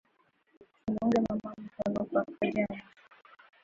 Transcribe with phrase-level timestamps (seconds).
[0.79, 2.95] Tu muunge mama mukono kwa kaji ya mashamba